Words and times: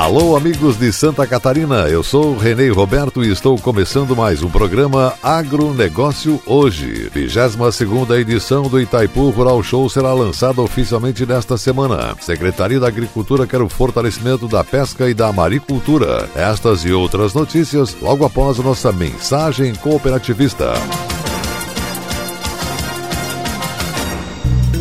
Alô, 0.00 0.34
amigos 0.34 0.78
de 0.78 0.90
Santa 0.94 1.26
Catarina, 1.26 1.86
eu 1.90 2.02
sou 2.02 2.34
Renê 2.34 2.70
Roberto 2.70 3.22
e 3.22 3.30
estou 3.30 3.58
começando 3.58 4.16
mais 4.16 4.42
um 4.42 4.48
programa 4.48 5.12
Agronegócio 5.22 6.40
Hoje. 6.46 7.10
22 7.12 8.10
edição 8.18 8.62
do 8.62 8.80
Itaipu 8.80 9.28
Rural 9.28 9.62
Show 9.62 9.90
será 9.90 10.14
lançada 10.14 10.62
oficialmente 10.62 11.26
nesta 11.26 11.58
semana. 11.58 12.16
Secretaria 12.18 12.80
da 12.80 12.88
Agricultura 12.88 13.46
quer 13.46 13.60
o 13.60 13.68
fortalecimento 13.68 14.48
da 14.48 14.64
pesca 14.64 15.06
e 15.06 15.12
da 15.12 15.30
maricultura. 15.34 16.30
Estas 16.34 16.82
e 16.86 16.92
outras 16.92 17.34
notícias 17.34 17.94
logo 18.00 18.24
após 18.24 18.58
nossa 18.58 18.90
mensagem 18.90 19.74
cooperativista. 19.74 20.72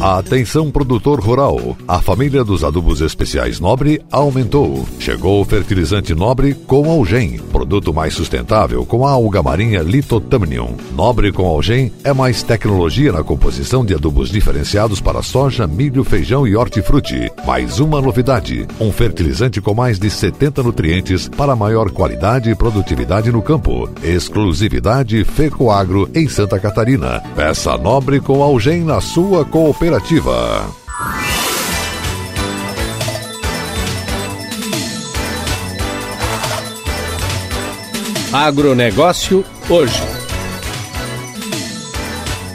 Atenção 0.02 0.72
produtor 0.72 1.20
rural. 1.20 1.76
A 1.86 2.02
família 2.02 2.42
dos 2.42 2.64
adubos 2.64 3.02
especiais 3.02 3.60
Nobre 3.60 4.02
aumentou. 4.10 4.88
Chegou 4.98 5.42
o 5.42 5.44
fertilizante 5.46 6.16
Nobre 6.16 6.54
com 6.54 6.90
Algem, 6.90 7.38
produto 7.52 7.94
mais 7.94 8.14
sustentável 8.14 8.86
com 8.86 9.06
a 9.06 9.12
alga 9.12 9.44
marinha 9.44 9.82
Litotamnium. 9.82 10.78
Nobre 10.96 11.34
com 11.34 11.46
Algem 11.46 11.92
é 12.02 12.14
mais 12.14 12.42
tecnologia 12.42 13.12
na 13.12 13.26
composição 13.26 13.84
de 13.84 13.94
adubos 13.94 14.30
diferenciados 14.30 15.02
para 15.02 15.22
soja, 15.22 15.68
milho, 15.68 16.06
feijão 16.06 16.48
e 16.48 16.56
hortifruti. 16.56 17.30
Mais 17.46 17.82
uma 17.82 18.02
novidade, 18.02 18.66
um 18.80 18.94
fertilizante 18.94 19.60
com 19.60 19.74
mais 19.74 20.00
de 20.00 20.10
70 20.10 20.64
nutrientes 20.64 21.28
para 21.28 21.58
maior 21.58 21.92
qualidade 21.92 22.50
e 22.50 22.56
produtividade 22.56 23.34
no 23.34 23.42
campo. 23.42 23.90
Exclusividade 24.02 25.26
Fecoagro 25.26 26.10
em 26.16 26.30
Santa 26.30 26.58
Catarina. 26.58 27.22
Peça 27.36 27.78
Nobre 27.78 28.22
com 28.22 28.42
Algem 28.42 28.82
na 28.82 29.02
sua 29.02 29.44
cooperativa 29.44 29.89
Cooperativa. 29.90 30.70
Agronegócio 38.32 39.44
hoje. 39.68 40.09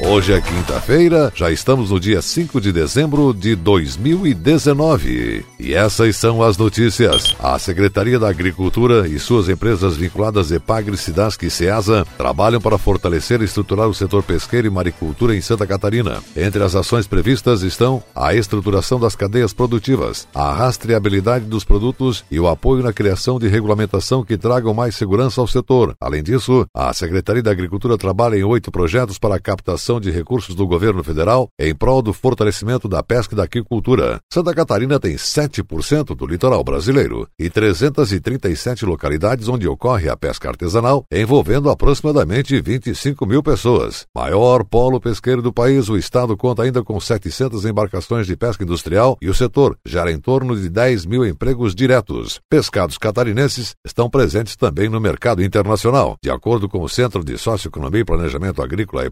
Hoje 0.07 0.35
é 0.35 0.41
quinta-feira, 0.41 1.33
já 1.35 1.51
estamos 1.51 1.91
no 1.91 1.99
dia 1.99 2.21
5 2.21 2.61
de 2.61 2.71
dezembro 2.71 3.33
de 3.33 3.57
2019. 3.57 5.47
E 5.59 5.73
essas 5.73 6.15
são 6.17 6.43
as 6.43 6.59
notícias. 6.59 7.35
A 7.41 7.59
Secretaria 7.59 8.19
da 8.19 8.29
Agricultura 8.29 9.09
e 9.09 9.19
suas 9.19 9.49
empresas 9.49 9.97
vinculadas 9.97 10.53
EPAGRE, 10.53 10.99
Sidask 10.99 11.43
e 11.43 11.49
SEASA 11.49 12.07
trabalham 12.19 12.61
para 12.61 12.77
fortalecer 12.77 13.41
e 13.41 13.47
estruturar 13.47 13.89
o 13.89 13.95
setor 13.95 14.23
pesqueiro 14.23 14.67
e 14.67 14.71
maricultura 14.71 15.35
em 15.35 15.41
Santa 15.41 15.67
Catarina. 15.67 16.23
Entre 16.37 16.63
as 16.63 16.75
ações 16.75 17.07
previstas 17.07 17.63
estão 17.63 18.03
a 18.15 18.35
estruturação 18.35 19.01
das 19.01 19.17
cadeias 19.17 19.55
produtivas, 19.55 20.29
a 20.35 20.53
rastreabilidade 20.53 21.47
dos 21.47 21.65
produtos 21.65 22.25
e 22.31 22.39
o 22.39 22.47
apoio 22.47 22.83
na 22.83 22.93
criação 22.93 23.39
de 23.39 23.49
regulamentação 23.49 24.23
que 24.23 24.37
tragam 24.37 24.75
mais 24.75 24.95
segurança 24.97 25.41
ao 25.41 25.47
setor. 25.47 25.95
Além 25.99 26.23
disso, 26.23 26.67
a 26.75 26.93
Secretaria 26.93 27.43
da 27.43 27.51
Agricultura 27.51 27.97
trabalha 27.97 28.37
em 28.37 28.45
oito 28.45 28.71
projetos 28.71 29.19
para 29.19 29.37
a 29.37 29.41
captação 29.41 29.94
de 30.01 30.11
recursos 30.11 30.55
do 30.55 30.67
governo 30.67 31.03
federal 31.03 31.49
em 31.59 31.75
prol 31.75 32.03
do 32.03 32.13
fortalecimento 32.13 32.89
da 32.89 33.03
pesca 33.03 33.35
e 33.35 33.37
da 33.37 33.45
aquicultura. 33.45 34.19
Santa 34.33 34.55
Catarina 34.55 34.99
tem 34.99 35.15
7% 35.15 36.15
do 36.15 36.27
litoral 36.27 36.63
brasileiro 36.63 37.27
e 37.39 37.51
337 37.51 38.85
localidades 38.85 39.49
onde 39.49 39.69
ocorre 39.69 40.09
a 40.09 40.17
pesca 40.17 40.49
artesanal, 40.49 41.05
envolvendo 41.13 41.71
aproximadamente 41.71 42.61
25 42.61 43.27
mil 43.27 43.43
pessoas. 43.43 44.07
Maior 44.15 44.65
polo 44.65 45.01
pesqueiro 45.01 45.43
do 45.43 45.53
país, 45.53 45.89
o 45.89 45.97
estado 45.97 46.37
conta 46.37 46.63
ainda 46.63 46.83
com 46.83 46.99
700 46.99 47.65
embarcações 47.65 48.27
de 48.27 48.37
pesca 48.37 48.65
industrial 48.65 49.17
e 49.21 49.29
o 49.29 49.35
setor 49.35 49.77
gera 49.87 50.11
em 50.11 50.19
torno 50.19 50.57
de 50.57 50.69
10 50.69 51.07
mil 51.07 51.27
empregos 51.27 51.75
diretos. 51.75 52.41
Pescados 52.49 52.99
catarinenses 52.99 53.75
estão 53.85 54.09
presentes 54.09 54.57
também 54.57 54.89
no 54.89 55.01
mercado 55.01 55.43
internacional. 55.43 56.17
De 56.23 56.31
acordo 56.31 56.69
com 56.69 56.83
o 56.83 56.89
Centro 56.89 57.25
de 57.25 57.37
Socioeconomia 57.39 58.01
e 58.01 58.05
Planejamento 58.05 58.63
Agrícola 58.63 59.05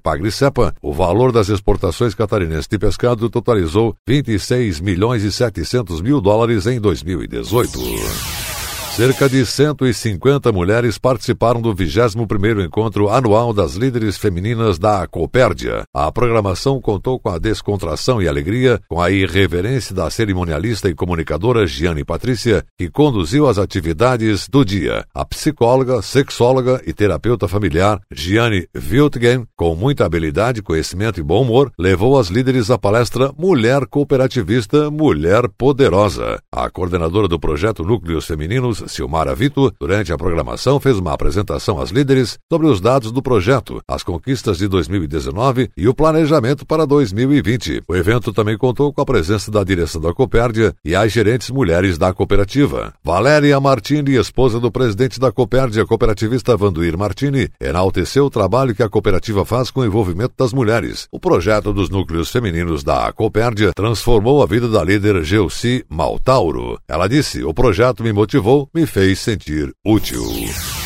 O 0.81 0.93
valor 0.93 1.33
das 1.33 1.49
exportações 1.49 2.15
catarinenses 2.15 2.69
de 2.69 2.79
pescado 2.79 3.29
totalizou 3.29 3.95
26 4.07 4.81
milhões 4.81 5.23
e 5.23 5.33
700 5.33 6.01
mil 6.01 6.21
dólares 6.21 6.67
em 6.67 6.81
2018. 6.81 8.32
Cerca 8.95 9.27
de 9.27 9.47
150 9.47 10.53
mulheres 10.53 10.99
participaram 10.99 11.63
do 11.63 11.75
21º 11.75 12.63
encontro 12.63 13.09
anual 13.09 13.55
das 13.55 13.73
líderes 13.73 14.19
femininas 14.19 14.79
da 14.79 15.07
Copérdia. 15.07 15.85
A 15.95 16.13
programação 16.13 16.79
contou 16.79 17.19
com 17.19 17.31
a 17.31 17.39
descontração 17.39 18.21
e 18.21 18.29
alegria, 18.29 18.79
com 18.91 19.01
a 19.01 19.11
irreverência 19.11 19.95
da 19.95 20.11
cerimonialista 20.11 20.91
e 20.91 20.95
comunicadora 20.95 21.67
Giane 21.67 22.05
Patrícia, 22.05 22.67
que 22.77 22.91
conduziu 22.91 23.49
as 23.49 23.57
atividades 23.57 24.47
do 24.47 24.63
dia. 24.63 25.07
A 25.15 25.25
psicóloga, 25.25 26.03
sexóloga 26.03 26.83
e 26.87 26.93
terapeuta 26.93 27.49
familiar 27.49 27.99
Giane 28.13 28.69
Wiltgen, 28.77 29.47
com 29.57 29.75
muita 29.75 30.05
habilidade, 30.05 30.61
conhecimento 30.61 31.19
e 31.19 31.23
bom 31.23 31.41
humor, 31.41 31.73
levou 31.79 32.19
as 32.19 32.29
líderes 32.29 32.71
à 32.71 32.77
palestra 32.77 33.33
Mulher 33.39 33.87
Cooperativista, 33.87 34.91
Mulher 34.91 35.49
Poderosa. 35.57 36.43
A 36.53 36.69
coordenadora 36.69 37.27
do 37.27 37.41
projeto 37.41 37.83
Núcleos 37.83 38.27
Femininos 38.27 38.82
Silmara 38.89 39.35
Vito, 39.35 39.73
durante 39.81 40.13
a 40.13 40.19
programação, 40.19 40.79
fez 40.81 40.99
uma 40.99 41.13
apresentação 41.13 41.81
às 41.81 41.91
líderes 41.91 42.39
sobre 42.51 42.67
os 42.67 42.81
dados 42.81 43.13
do 43.13 43.23
projeto, 43.23 43.81
as 43.89 44.03
conquistas 44.03 44.59
de 44.59 44.69
2019 44.69 45.71
e 45.77 45.89
o 45.89 45.95
planejamento 45.95 46.67
para 46.67 46.87
2020. 46.87 47.83
O 47.89 47.97
evento 47.97 48.33
também 48.33 48.57
contou 48.57 48.93
com 48.93 49.01
a 49.01 49.07
presença 49.07 49.51
da 49.51 49.63
direção 49.65 50.01
da 50.01 50.13
Copérdia 50.13 50.75
e 50.85 50.95
as 50.95 51.13
gerentes 51.13 51.51
mulheres 51.51 51.99
da 51.99 52.13
cooperativa. 52.13 52.93
Valéria 53.05 53.59
Martini, 53.61 54.17
esposa 54.17 54.59
do 54.59 54.71
presidente 54.71 55.19
da 55.19 55.33
Copérdia, 55.33 55.87
cooperativista 55.87 56.57
Vanduir 56.57 56.97
Martini, 56.97 57.49
enalteceu 57.61 58.27
o 58.27 58.31
trabalho 58.31 58.75
que 58.75 58.83
a 58.83 58.89
cooperativa 58.89 59.45
faz 59.45 59.71
com 59.71 59.81
o 59.81 59.85
envolvimento 59.85 60.35
das 60.39 60.53
mulheres. 60.53 61.07
O 61.11 61.21
projeto 61.21 61.73
dos 61.73 61.89
núcleos 61.89 62.31
femininos 62.31 62.83
da 62.83 63.13
Copérdia 63.13 63.73
transformou 63.75 64.43
a 64.43 64.47
vida 64.47 64.69
da 64.69 64.83
líder 64.83 65.23
Geuci 65.25 65.85
Maltauro. 65.89 66.79
Ela 66.89 67.09
disse: 67.09 67.43
O 67.45 67.55
projeto 67.55 68.03
me 68.03 68.13
motivou, 68.13 68.69
me 68.75 68.87
fez 68.87 69.19
sentir 69.19 69.75
útil. 69.85 70.82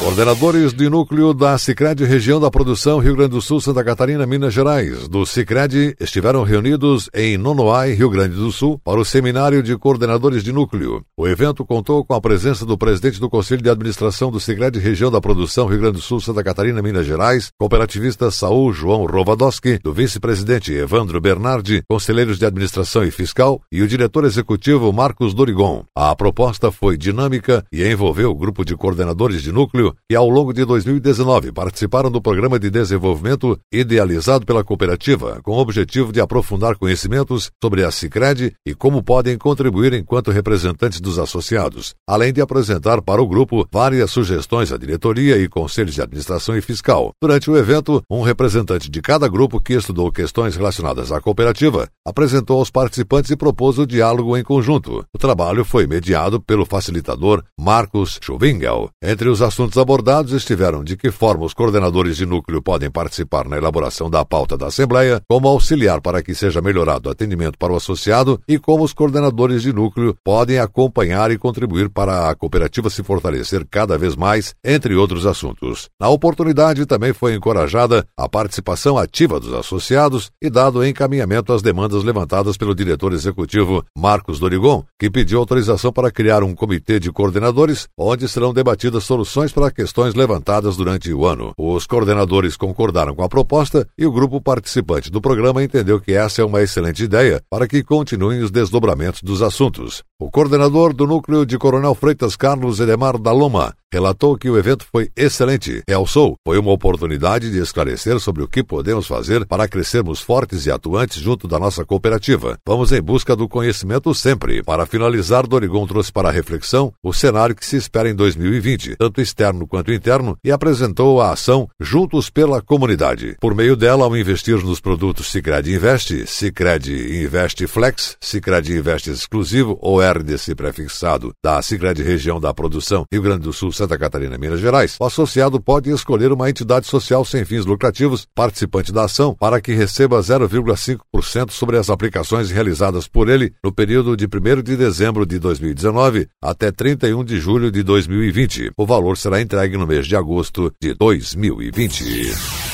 Coordenadores 0.00 0.72
de 0.72 0.88
núcleo 0.88 1.34
da 1.34 1.58
Sicredi 1.58 2.04
Região 2.04 2.40
da 2.40 2.50
Produção 2.50 3.00
Rio 3.00 3.14
Grande 3.14 3.32
do 3.32 3.42
Sul, 3.42 3.60
Santa 3.60 3.84
Catarina, 3.84 4.24
Minas 4.26 4.54
Gerais, 4.54 5.06
do 5.06 5.26
Sicredi 5.26 5.94
estiveram 6.00 6.42
reunidos 6.42 7.10
em 7.14 7.36
Nonoai, 7.36 7.92
Rio 7.92 8.08
Grande 8.08 8.34
do 8.34 8.50
Sul, 8.50 8.80
para 8.82 8.98
o 8.98 9.04
seminário 9.04 9.62
de 9.62 9.76
coordenadores 9.76 10.42
de 10.42 10.52
núcleo. 10.52 11.04
O 11.18 11.28
evento 11.28 11.66
contou 11.66 12.02
com 12.02 12.14
a 12.14 12.20
presença 12.20 12.64
do 12.64 12.78
presidente 12.78 13.20
do 13.20 13.28
Conselho 13.28 13.60
de 13.60 13.68
Administração 13.68 14.30
do 14.30 14.40
Sicredi 14.40 14.78
Região 14.78 15.10
da 15.10 15.20
Produção 15.20 15.66
Rio 15.66 15.80
Grande 15.80 15.96
do 15.96 16.02
Sul, 16.02 16.18
Santa 16.18 16.42
Catarina, 16.42 16.80
Minas 16.80 17.06
Gerais, 17.06 17.50
cooperativista 17.58 18.30
Saul 18.30 18.72
João 18.72 19.04
Rovadowski, 19.04 19.78
do 19.84 19.92
vice-presidente 19.92 20.72
Evandro 20.72 21.20
Bernardi, 21.20 21.82
conselheiros 21.86 22.38
de 22.38 22.46
administração 22.46 23.04
e 23.04 23.10
fiscal 23.10 23.60
e 23.70 23.82
o 23.82 23.86
diretor 23.86 24.24
executivo 24.24 24.90
Marcos 24.94 25.34
Dorigon. 25.34 25.84
A 25.94 26.16
proposta 26.16 26.72
foi 26.72 26.96
dinâmica 26.96 27.62
e 27.70 27.86
envolveu 27.86 28.30
o 28.30 28.34
grupo 28.34 28.64
de 28.64 28.74
coordenadores 28.74 29.42
de 29.42 29.52
núcleo 29.52 29.89
e 30.10 30.16
ao 30.16 30.28
longo 30.28 30.52
de 30.52 30.64
2019 30.64 31.52
participaram 31.52 32.10
do 32.10 32.20
programa 32.20 32.58
de 32.58 32.70
desenvolvimento 32.70 33.58
idealizado 33.72 34.46
pela 34.46 34.64
cooperativa, 34.64 35.40
com 35.42 35.52
o 35.52 35.58
objetivo 35.58 36.12
de 36.12 36.20
aprofundar 36.20 36.76
conhecimentos 36.76 37.50
sobre 37.62 37.84
a 37.84 37.90
Sicredi 37.90 38.54
e 38.66 38.74
como 38.74 39.02
podem 39.02 39.36
contribuir 39.36 39.92
enquanto 39.92 40.30
representantes 40.30 41.00
dos 41.00 41.18
associados, 41.18 41.94
além 42.08 42.32
de 42.32 42.40
apresentar 42.40 43.02
para 43.02 43.22
o 43.22 43.26
grupo 43.26 43.66
várias 43.72 44.10
sugestões 44.10 44.72
à 44.72 44.78
diretoria 44.78 45.36
e 45.38 45.48
conselhos 45.48 45.94
de 45.94 46.02
administração 46.02 46.56
e 46.56 46.60
fiscal. 46.60 47.10
Durante 47.20 47.50
o 47.50 47.56
evento, 47.56 48.02
um 48.10 48.22
representante 48.22 48.90
de 48.90 49.00
cada 49.00 49.28
grupo 49.28 49.60
que 49.60 49.74
estudou 49.74 50.10
questões 50.12 50.56
relacionadas 50.56 51.12
à 51.12 51.20
cooperativa 51.20 51.88
apresentou 52.06 52.58
aos 52.58 52.70
participantes 52.70 53.30
e 53.30 53.36
propôs 53.36 53.78
o 53.78 53.86
diálogo 53.86 54.36
em 54.36 54.42
conjunto. 54.42 55.04
O 55.14 55.18
trabalho 55.18 55.64
foi 55.64 55.86
mediado 55.86 56.40
pelo 56.40 56.66
facilitador 56.66 57.42
Marcos 57.58 58.18
Schuvingel. 58.22 58.90
Entre 59.02 59.28
os 59.28 59.42
assuntos 59.42 59.76
abordados 59.80 60.32
estiveram 60.32 60.84
de 60.84 60.96
que 60.96 61.10
forma 61.10 61.44
os 61.44 61.54
coordenadores 61.54 62.16
de 62.16 62.26
núcleo 62.26 62.62
podem 62.62 62.90
participar 62.90 63.48
na 63.48 63.56
elaboração 63.56 64.10
da 64.10 64.24
pauta 64.24 64.56
da 64.56 64.66
Assembleia, 64.66 65.20
como 65.28 65.48
auxiliar 65.48 66.00
para 66.00 66.22
que 66.22 66.34
seja 66.34 66.60
melhorado 66.60 67.08
o 67.08 67.12
atendimento 67.12 67.58
para 67.58 67.72
o 67.72 67.76
associado 67.76 68.40
e 68.46 68.58
como 68.58 68.84
os 68.84 68.92
coordenadores 68.92 69.62
de 69.62 69.72
núcleo 69.72 70.14
podem 70.22 70.58
acompanhar 70.58 71.30
e 71.30 71.38
contribuir 71.38 71.88
para 71.88 72.28
a 72.28 72.34
cooperativa 72.34 72.90
se 72.90 73.02
fortalecer 73.02 73.66
cada 73.68 73.96
vez 73.96 74.14
mais, 74.14 74.54
entre 74.62 74.94
outros 74.94 75.26
assuntos. 75.26 75.88
Na 75.98 76.08
oportunidade 76.08 76.86
também 76.86 77.12
foi 77.12 77.34
encorajada 77.34 78.06
a 78.16 78.28
participação 78.28 78.98
ativa 78.98 79.40
dos 79.40 79.52
associados 79.54 80.30
e 80.42 80.50
dado 80.50 80.84
encaminhamento 80.84 81.52
às 81.52 81.62
demandas 81.62 82.04
levantadas 82.04 82.56
pelo 82.56 82.74
diretor 82.74 83.12
executivo 83.12 83.84
Marcos 83.96 84.38
Dorigon, 84.38 84.84
que 84.98 85.10
pediu 85.10 85.38
autorização 85.38 85.92
para 85.92 86.10
criar 86.10 86.42
um 86.42 86.54
comitê 86.54 87.00
de 87.00 87.10
coordenadores 87.10 87.88
onde 87.98 88.28
serão 88.28 88.52
debatidas 88.52 89.04
soluções 89.04 89.52
para 89.52 89.69
questões 89.70 90.14
levantadas 90.14 90.76
durante 90.76 91.12
o 91.12 91.26
ano. 91.26 91.52
Os 91.56 91.86
coordenadores 91.86 92.56
concordaram 92.56 93.14
com 93.14 93.22
a 93.22 93.28
proposta 93.28 93.86
e 93.96 94.06
o 94.06 94.12
grupo 94.12 94.40
participante 94.40 95.10
do 95.10 95.20
programa 95.20 95.62
entendeu 95.62 96.00
que 96.00 96.12
essa 96.12 96.42
é 96.42 96.44
uma 96.44 96.62
excelente 96.62 97.02
ideia 97.02 97.42
para 97.48 97.66
que 97.66 97.82
continuem 97.82 98.40
os 98.40 98.50
desdobramentos 98.50 99.22
dos 99.22 99.42
assuntos. 99.42 100.02
O 100.20 100.30
coordenador 100.30 100.92
do 100.92 101.06
núcleo 101.06 101.44
de 101.44 101.58
Coronel 101.58 101.94
Freitas 101.94 102.36
Carlos 102.36 102.80
Edemar 102.80 103.18
da 103.18 103.32
Loma 103.32 103.74
relatou 103.92 104.36
que 104.36 104.48
o 104.48 104.56
evento 104.56 104.86
foi 104.90 105.10
excelente. 105.16 105.82
Realçou, 105.88 106.36
foi 106.46 106.58
uma 106.58 106.70
oportunidade 106.70 107.50
de 107.50 107.58
esclarecer 107.58 108.18
sobre 108.20 108.42
o 108.42 108.48
que 108.48 108.62
podemos 108.62 109.06
fazer 109.06 109.44
para 109.46 109.68
crescermos 109.68 110.20
fortes 110.20 110.66
e 110.66 110.70
atuantes 110.70 111.20
junto 111.20 111.48
da 111.48 111.58
nossa 111.58 111.84
cooperativa. 111.84 112.56
Vamos 112.66 112.92
em 112.92 113.02
busca 113.02 113.34
do 113.34 113.48
conhecimento 113.48 114.14
sempre. 114.14 114.62
Para 114.62 114.86
finalizar, 114.86 115.46
Dorigon 115.46 115.86
trouxe 115.86 116.12
para 116.12 116.30
reflexão 116.30 116.92
o 117.02 117.12
cenário 117.12 117.54
que 117.54 117.66
se 117.66 117.76
espera 117.76 118.08
em 118.08 118.14
2020, 118.14 118.96
tanto 118.96 119.20
externo 119.20 119.66
quanto 119.66 119.92
interno, 119.92 120.36
e 120.44 120.52
apresentou 120.52 121.20
a 121.20 121.32
ação 121.32 121.68
Juntos 121.80 122.30
pela 122.30 122.62
Comunidade. 122.62 123.36
Por 123.40 123.54
meio 123.54 123.76
dela, 123.76 124.04
ao 124.04 124.16
investir 124.16 124.62
nos 124.62 124.80
produtos 124.80 125.30
Sicredi 125.30 125.74
Invest, 125.74 126.26
Sicredi 126.26 127.22
Invest 127.22 127.66
Flex, 127.66 128.16
Sicredi 128.20 128.76
Invest 128.76 129.10
Exclusivo 129.10 129.78
ou 129.80 130.00
RDC 130.00 130.54
prefixado 130.54 131.32
da 131.42 131.60
Sicredi 131.62 132.02
Região 132.02 132.40
da 132.40 132.54
Produção 132.54 133.04
Rio 133.12 133.22
Grande 133.22 133.42
do 133.42 133.52
Sul 133.52 133.72
Santa 133.80 133.96
Catarina 133.96 134.36
Minas 134.36 134.60
Gerais, 134.60 134.98
o 135.00 135.06
associado 135.06 135.58
pode 135.58 135.90
escolher 135.90 136.32
uma 136.32 136.50
entidade 136.50 136.86
social 136.86 137.24
sem 137.24 137.46
fins 137.46 137.64
lucrativos, 137.64 138.26
participante 138.34 138.92
da 138.92 139.04
ação, 139.04 139.34
para 139.34 139.58
que 139.58 139.72
receba 139.72 140.20
0,5% 140.20 141.50
sobre 141.50 141.78
as 141.78 141.88
aplicações 141.88 142.50
realizadas 142.50 143.08
por 143.08 143.30
ele 143.30 143.54
no 143.64 143.72
período 143.72 144.14
de 144.18 144.26
1 144.26 144.62
de 144.62 144.76
dezembro 144.76 145.24
de 145.24 145.38
2019 145.38 146.28
até 146.42 146.70
31 146.70 147.24
de 147.24 147.40
julho 147.40 147.70
de 147.70 147.82
2020. 147.82 148.72
O 148.76 148.84
valor 148.84 149.16
será 149.16 149.40
entregue 149.40 149.78
no 149.78 149.86
mês 149.86 150.06
de 150.06 150.14
agosto 150.14 150.70
de 150.78 150.92
2020. 150.92 152.69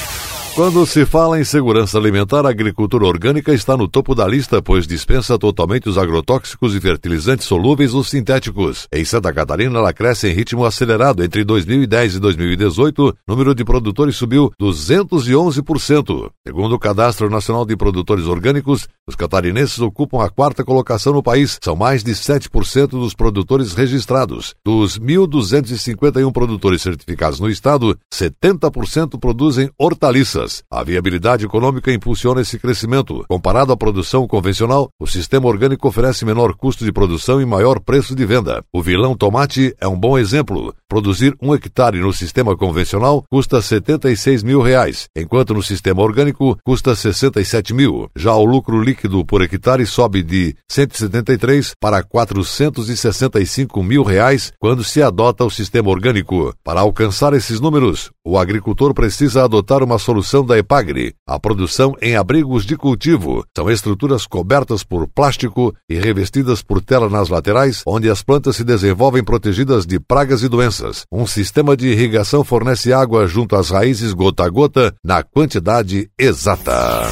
Quando 0.57 0.87
se 0.87 1.05
fala 1.05 1.39
em 1.39 1.45
segurança 1.45 1.99
alimentar, 1.99 2.47
a 2.47 2.49
agricultura 2.49 3.05
orgânica 3.05 3.53
está 3.53 3.77
no 3.77 3.87
topo 3.87 4.15
da 4.15 4.27
lista, 4.27 4.63
pois 4.63 4.87
dispensa 4.87 5.39
totalmente 5.39 5.87
os 5.87 5.99
agrotóxicos 5.99 6.75
e 6.75 6.81
fertilizantes 6.81 7.47
solúveis 7.47 7.93
ou 7.93 8.03
sintéticos. 8.03 8.89
Em 8.91 9.05
Santa 9.05 9.35
Catarina, 9.35 9.79
ela 9.79 9.93
cresce 9.93 10.29
em 10.29 10.33
ritmo 10.33 10.65
acelerado. 10.65 11.23
Entre 11.23 11.45
2010 11.45 12.15
e 12.15 12.21
2018, 12.21 13.07
o 13.07 13.15
número 13.29 13.55
de 13.55 13.67
produtores 13.67 14.17
subiu 14.17 14.51
211%. 14.59 16.31
Segundo 16.47 16.75
o 16.75 16.79
Cadastro 16.79 17.29
Nacional 17.29 17.67
de 17.67 17.77
Produtores 17.77 18.25
Orgânicos, 18.25 18.89
os 19.07 19.15
catarinenses 19.15 19.79
ocupam 19.81 20.25
a 20.25 20.31
quarta 20.31 20.65
colocação 20.65 21.13
no 21.13 21.23
país. 21.23 21.59
São 21.63 21.77
mais 21.77 22.03
de 22.03 22.13
7% 22.13 22.89
dos 22.89 23.13
produtores 23.13 23.75
registrados. 23.75 24.55
Dos 24.65 24.99
1.251 24.99 26.33
produtores 26.33 26.81
certificados 26.81 27.41
no 27.41 27.51
estado, 27.51 27.95
70% 28.11 29.21
produzem 29.21 29.71
hortaliças. 29.79 30.46
A 30.71 30.83
viabilidade 30.83 31.45
econômica 31.45 31.93
impulsiona 31.93 32.41
esse 32.41 32.59
crescimento. 32.59 33.25
Comparado 33.29 33.73
à 33.73 33.77
produção 33.77 34.27
convencional, 34.27 34.89
o 35.01 35.07
sistema 35.07 35.47
orgânico 35.49 35.89
oferece 35.89 36.25
menor 36.25 36.55
custo 36.55 36.85
de 36.85 36.93
produção 36.93 37.41
e 37.41 37.47
maior 37.47 37.81
preço 37.81 38.15
de 38.15 38.25
venda. 38.25 38.63
O 38.73 38.83
vilão 38.83 39.17
tomate 39.17 39.75
é 39.81 39.87
um 39.87 39.99
bom 39.99 40.19
exemplo. 40.19 40.75
Produzir 40.89 41.35
um 41.43 41.55
hectare 41.55 41.99
no 41.99 42.13
sistema 42.13 42.57
convencional 42.57 43.25
custa 43.29 43.61
76 43.61 44.43
mil 44.45 44.63
reais, 44.63 45.09
enquanto 45.17 45.53
no 45.53 45.63
sistema 45.63 46.01
orgânico 46.03 46.57
custa 46.65 46.95
67 46.95 47.75
mil. 47.75 48.09
Já 48.15 48.35
o 48.35 48.45
lucro 48.45 48.81
líquido 48.81 49.25
por 49.25 49.43
hectare 49.43 49.85
sobe 49.85 50.23
de 50.23 50.55
173 50.71 51.73
para 51.81 52.03
465 52.03 53.83
mil 53.83 54.03
reais 54.03 54.53
quando 54.61 54.85
se 54.85 55.03
adota 55.03 55.45
o 55.45 55.51
sistema 55.51 55.91
orgânico. 55.91 56.55
Para 56.63 56.81
alcançar 56.81 57.35
esses 57.35 57.61
números, 57.61 58.11
o 58.25 58.39
agricultor 58.39 58.95
precisa 58.95 59.45
adotar 59.45 59.83
uma 59.83 59.99
solução 59.99 60.36
da 60.45 60.59
EPAGRE, 60.59 61.15
a 61.27 61.39
produção 61.39 61.95
em 62.03 62.17
abrigos 62.17 62.65
de 62.65 62.77
cultivo. 62.77 63.45
São 63.57 63.71
estruturas 63.71 64.27
cobertas 64.27 64.83
por 64.83 65.07
plástico 65.07 65.75
e 65.89 65.95
revestidas 65.95 66.63
por 66.63 66.81
tela 66.81 67.09
nas 67.09 67.29
laterais, 67.29 67.83
onde 67.87 68.11
as 68.11 68.23
plantas 68.23 68.57
se 68.57 68.65
desenvolvem 68.65 69.23
protegidas 69.23 69.87
de 69.87 70.01
pragas 70.01 70.43
e 70.43 70.49
doenças. 70.49 71.05
Um 71.13 71.27
sistema 71.27 71.77
de 71.77 71.89
irrigação 71.89 72.43
fornece 72.43 72.93
água 72.93 73.27
junto 73.27 73.57
às 73.57 73.71
raízes 73.71 74.13
gota 74.13 74.45
a 74.45 74.49
gota 74.49 74.95
na 75.05 75.23
quantidade 75.23 76.11
exata. 76.19 77.07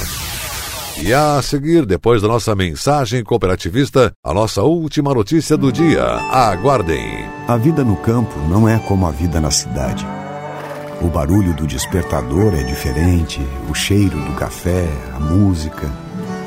E 1.02 1.12
a 1.12 1.42
seguir, 1.42 1.84
depois 1.84 2.22
da 2.22 2.28
nossa 2.28 2.54
mensagem 2.54 3.22
cooperativista, 3.24 4.12
a 4.24 4.32
nossa 4.32 4.62
última 4.62 5.12
notícia 5.12 5.56
do 5.56 5.72
dia. 5.72 6.04
Aguardem. 6.04 7.26
A 7.48 7.56
vida 7.56 7.84
no 7.84 7.96
campo 7.96 8.38
não 8.48 8.68
é 8.68 8.78
como 8.78 9.06
a 9.06 9.10
vida 9.10 9.40
na 9.40 9.50
cidade. 9.50 10.06
O 11.00 11.08
barulho 11.08 11.54
do 11.54 11.66
despertador 11.66 12.54
é 12.54 12.62
diferente, 12.62 13.40
o 13.68 13.74
cheiro 13.74 14.18
do 14.20 14.32
café, 14.34 14.88
a 15.14 15.20
música. 15.20 15.90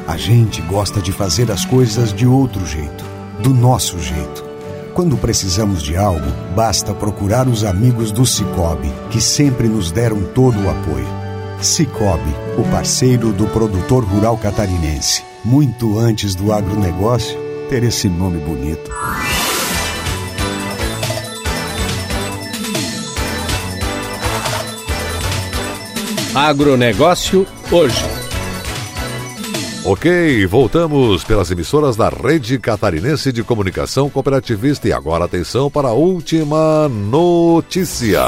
A 0.07 0.17
gente 0.17 0.61
gosta 0.61 1.01
de 1.01 1.11
fazer 1.11 1.51
as 1.51 1.65
coisas 1.65 2.13
de 2.13 2.25
outro 2.25 2.65
jeito, 2.65 3.03
do 3.39 3.53
nosso 3.53 3.99
jeito. 3.99 4.45
Quando 4.93 5.17
precisamos 5.17 5.83
de 5.83 5.95
algo, 5.95 6.25
basta 6.55 6.93
procurar 6.93 7.47
os 7.47 7.63
amigos 7.63 8.11
do 8.11 8.25
Cicobi, 8.25 8.91
que 9.11 9.21
sempre 9.21 9.67
nos 9.67 9.91
deram 9.91 10.23
todo 10.33 10.57
o 10.59 10.69
apoio. 10.69 11.07
Cicobi, 11.61 12.33
o 12.57 12.63
parceiro 12.71 13.31
do 13.31 13.45
produtor 13.47 14.03
rural 14.03 14.37
catarinense. 14.37 15.23
Muito 15.45 15.99
antes 15.99 16.33
do 16.33 16.51
agronegócio 16.51 17.37
ter 17.69 17.83
esse 17.83 18.09
nome 18.09 18.39
bonito. 18.39 18.89
Agronegócio 26.35 27.47
hoje. 27.71 28.03
Ok, 29.83 30.45
voltamos 30.47 31.23
pelas 31.23 31.49
emissoras 31.49 31.95
da 31.95 32.09
Rede 32.09 32.59
Catarinense 32.59 33.31
de 33.31 33.43
Comunicação 33.43 34.09
Cooperativista 34.09 34.87
e 34.87 34.93
agora 34.93 35.25
atenção 35.25 35.71
para 35.71 35.89
a 35.89 35.93
última 35.93 36.89
notícia. 36.89 38.21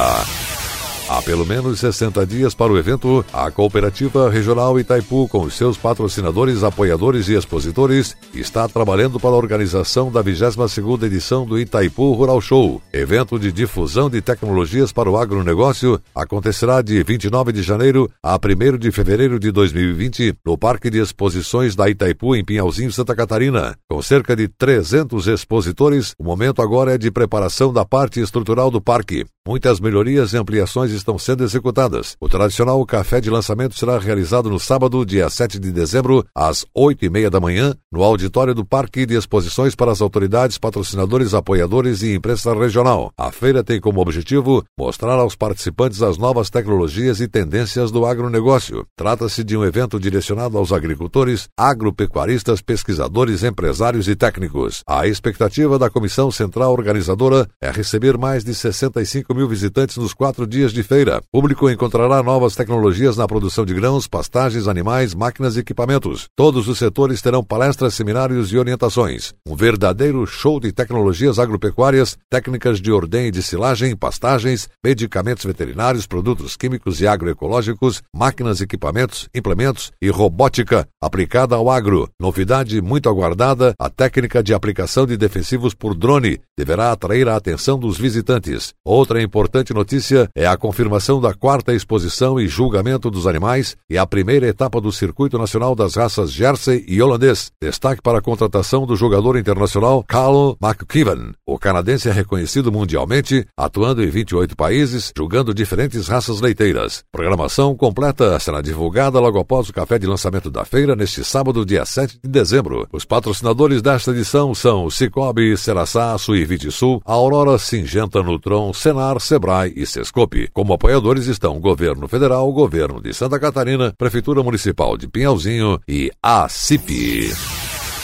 Há 1.10 1.24
pelo 1.24 1.44
menos 1.44 1.80
60 1.80 2.24
dias 2.24 2.54
para 2.54 2.72
o 2.72 2.78
evento, 2.78 3.26
a 3.34 3.50
Cooperativa 3.50 4.30
Regional 4.30 4.80
Itaipu, 4.80 5.28
com 5.28 5.42
os 5.42 5.56
seus 5.56 5.76
patrocinadores, 5.76 6.64
apoiadores 6.64 7.28
e 7.30 7.34
expositores, 7.34 8.16
está 8.32 8.68
trabalhando 8.68 9.20
para 9.20 9.32
a 9.32 9.38
organização 9.38 10.12
da 10.12 10.24
22ª 10.24 11.02
edição 11.08 11.48
do 11.48 11.58
Itaipu 11.58 12.14
Rural 12.14 12.40
Show. 12.40 12.80
Evento 12.94 13.40
de 13.40 13.52
difusão 13.52 14.08
de 14.08 14.22
tecnologias 14.22 14.92
para 14.92 15.10
o 15.10 15.18
agronegócio 15.18 16.00
acontecerá 16.14 16.80
de 16.84 17.02
29 17.02 17.54
de 17.54 17.64
janeiro 17.64 18.08
a 18.22 18.36
1 18.36 18.78
de 18.78 18.92
fevereiro 18.92 19.40
de 19.40 19.52
2020 19.52 20.36
no 20.46 20.60
Parque 20.60 20.92
de 20.92 21.00
Exposições 21.00 21.76
da 21.76 21.90
Itaipu, 21.90 22.36
em 22.36 22.46
Pinhalzinho, 22.46 22.92
Santa 22.92 23.16
Catarina. 23.16 23.76
Com 23.90 24.00
cerca 24.04 24.36
de 24.36 24.48
300 24.48 25.26
expositores, 25.26 26.14
o 26.20 26.24
momento 26.24 26.62
agora 26.62 26.94
é 26.94 27.00
de 27.00 27.10
preparação 27.10 27.74
da 27.74 27.84
parte 27.84 28.22
estrutural 28.22 28.70
do 28.70 28.80
parque. 28.80 29.26
Muitas 29.48 29.80
melhorias 29.80 30.34
e 30.34 30.38
ampliações 30.38 30.99
estão 31.00 31.18
sendo 31.18 31.44
executadas. 31.44 32.16
O 32.20 32.30
tradicional 32.30 32.84
café 32.86 33.20
de 33.20 33.30
lançamento 33.30 33.76
será 33.76 33.98
realizado 33.98 34.50
no 34.50 34.60
sábado, 34.60 35.06
dia 35.06 35.30
7 35.30 35.60
de 35.60 35.72
dezembro, 35.72 36.26
às 36.36 36.66
8 36.74 37.06
e 37.06 37.10
meia 37.10 37.30
da 37.30 37.40
manhã, 37.40 37.74
no 37.92 38.04
auditório 38.04 38.54
do 38.54 38.66
Parque 38.66 39.06
de 39.06 39.16
Exposições 39.16 39.76
para 39.76 39.92
as 39.92 40.02
autoridades, 40.02 40.58
patrocinadores, 40.58 41.34
apoiadores 41.34 42.02
e 42.02 42.14
imprensa 42.14 42.54
regional. 42.54 43.12
A 43.18 43.32
feira 43.32 43.64
tem 43.64 43.80
como 43.80 44.02
objetivo 44.02 44.64
mostrar 44.78 45.14
aos 45.14 45.36
participantes 45.36 46.02
as 46.02 46.18
novas 46.18 46.50
tecnologias 46.50 47.20
e 47.20 47.28
tendências 47.28 47.92
do 47.92 48.06
agronegócio. 48.06 48.86
Trata-se 48.96 49.44
de 49.44 49.58
um 49.58 49.64
evento 49.64 50.00
direcionado 50.00 50.58
aos 50.58 50.72
agricultores, 50.72 51.48
agropecuaristas, 51.58 52.62
pesquisadores, 52.62 53.44
empresários 53.44 54.08
e 54.08 54.16
técnicos. 54.16 54.84
A 54.88 55.08
expectativa 55.08 55.80
da 55.80 55.90
Comissão 55.90 56.32
Central 56.32 56.72
Organizadora 56.72 57.48
é 57.62 57.72
receber 57.72 58.18
mais 58.18 58.44
de 58.44 58.54
65 58.54 59.34
mil 59.34 59.48
visitantes 59.48 59.98
nos 59.98 60.14
quatro 60.14 60.46
dias 60.46 60.72
de 60.72 60.84
feira. 60.90 61.22
Público 61.32 61.70
encontrará 61.70 62.24
novas 62.24 62.56
tecnologias 62.56 63.16
na 63.16 63.28
produção 63.28 63.64
de 63.64 63.76
grãos, 63.76 64.08
pastagens, 64.08 64.68
animais, 64.68 65.14
máquinas 65.14 65.56
e 65.56 65.60
equipamentos. 65.60 66.28
Todos 66.36 66.68
os 66.68 66.80
setores 66.80 67.22
terão 67.22 67.44
palestras, 67.44 67.94
seminários 67.94 68.52
e 68.52 68.58
orientações. 68.58 69.32
Um 69.48 69.56
verdadeiro 69.56 70.26
show 70.26 70.60
de 70.60 70.72
tecnologias 70.72 71.38
agropecuárias, 71.38 72.18
técnicas 72.28 72.82
de 72.82 72.92
ordem 72.92 73.28
e 73.28 73.32
de 73.32 73.44
silagem, 73.44 73.96
pastagens, 73.96 74.68
medicamentos 74.84 75.46
veterinários, 75.46 76.08
produtos 76.08 76.58
químicos 76.58 77.00
e 77.02 77.06
agroecológicos, 77.06 78.02
máquinas, 78.12 78.60
equipamentos, 78.60 79.30
implementos 79.32 79.92
e 80.02 80.10
robótica 80.10 80.88
aplicada 81.00 81.56
ao 81.56 81.70
agro. 81.70 82.10
Novidade 82.20 82.82
muito 82.82 83.08
aguardada, 83.08 83.76
a 83.78 83.92
técnica 83.92 84.42
de 84.42 84.56
aplicação 84.56 85.06
de 85.06 85.16
defensivos 85.16 85.76
por 85.76 85.94
drone 85.94 86.40
deverá 86.58 86.92
atrair 86.92 87.28
a 87.30 87.36
atenção 87.36 87.78
dos 87.78 87.96
visitantes. 87.96 88.74
Outra 88.84 89.22
importante 89.22 89.72
notícia 89.72 90.28
é 90.36 90.48
a 90.48 90.58
conferência 90.58 90.79
confirmação 90.80 91.20
da 91.20 91.34
quarta 91.34 91.74
exposição 91.74 92.40
e 92.40 92.48
julgamento 92.48 93.12
dos 93.12 93.28
animais 93.28 93.76
e 93.90 93.98
a 93.98 94.08
primeira 94.08 94.48
etapa 94.48 94.80
do 94.80 94.94
Circuito 94.94 95.38
Nacional 95.38 95.76
das 95.76 95.96
Raças 95.96 96.32
Jersey 96.32 96.86
e 96.88 97.02
Holandês. 97.02 97.52
Destaque 97.62 98.02
para 98.02 98.20
a 98.20 98.22
contratação 98.22 98.86
do 98.86 98.96
jogador 98.96 99.38
internacional 99.38 100.06
Carl 100.08 100.56
McKeevan. 100.64 101.34
O 101.46 101.60
canadense 101.60 102.08
é 102.08 102.14
reconhecido 102.14 102.72
mundialmente, 102.72 103.46
atuando 103.58 104.02
em 104.02 104.10
28 104.10 104.56
países, 104.56 105.12
julgando 105.18 105.54
diferentes 105.54 106.08
raças 106.08 106.40
leiteiras. 106.40 107.04
Programação 107.12 107.76
completa 107.76 108.40
será 108.40 108.62
divulgada 108.62 109.20
logo 109.20 109.38
após 109.38 109.68
o 109.68 109.74
café 109.74 110.00
de 110.00 110.08
lançamento 110.08 110.50
da 110.50 110.64
feira 110.64 110.96
neste 110.96 111.26
sábado, 111.26 111.66
dia 111.66 111.86
7 111.86 112.20
de 112.24 112.30
dezembro. 112.30 112.88
Os 112.94 113.04
patrocinadores 113.04 113.82
desta 113.82 114.12
edição 114.12 114.56
são 114.56 114.90
Cicobi, 114.90 115.58
Seraçá, 115.58 116.18
Suivite 116.18 116.72
Sul, 116.72 117.02
Aurora 117.04 117.58
Singenta 117.58 118.24
Nutron, 118.24 118.72
Senar, 118.72 119.20
Sebrae 119.20 119.74
e 119.76 119.86
Sescope. 119.86 120.48
Como 120.60 120.74
apoiadores 120.74 121.28
estão 121.28 121.58
Governo 121.58 122.06
Federal, 122.06 122.52
Governo 122.52 123.02
de 123.02 123.14
Santa 123.14 123.40
Catarina, 123.40 123.94
Prefeitura 123.98 124.44
Municipal 124.44 124.98
de 124.98 125.08
Pinhalzinho 125.08 125.80
e 125.88 126.12
a 126.22 126.50
CIP. 126.50 127.32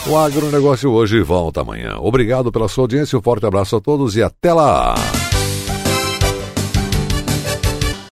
O 0.08 0.16
agronegócio 0.16 0.90
hoje 0.90 1.22
volta 1.22 1.60
amanhã. 1.60 1.98
Obrigado 2.00 2.54
pela 2.54 2.70
sua 2.70 2.86
audiência, 2.86 3.20
um 3.20 3.22
forte 3.22 3.46
abraço 3.46 3.76
a 3.76 3.82
todos 3.82 4.16
e 4.16 4.24
até 4.24 4.54
lá! 4.54 4.96